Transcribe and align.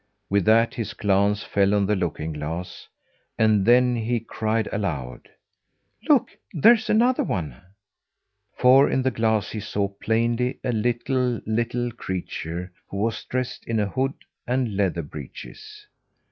With 0.31 0.45
that, 0.45 0.73
his 0.73 0.95
glance 0.95 1.43
fell 1.43 1.75
on 1.75 1.85
the 1.85 1.95
looking 1.95 2.33
glass; 2.33 2.87
and 3.37 3.65
then 3.67 3.95
he 3.95 4.19
cried 4.19 4.67
aloud: 4.71 5.29
"Look! 6.09 6.31
There's 6.53 6.89
another 6.89 7.23
one!" 7.23 7.61
For 8.57 8.89
in 8.89 9.03
the 9.03 9.11
glass 9.11 9.51
he 9.51 9.59
saw 9.59 9.87
plainly 9.89 10.59
a 10.63 10.71
little, 10.71 11.39
little 11.45 11.91
creature 11.91 12.71
who 12.89 12.97
was 12.97 13.23
dressed 13.25 13.63
in 13.67 13.79
a 13.79 13.89
hood 13.89 14.15
and 14.47 14.75
leather 14.75 15.03
breeches. 15.03 15.85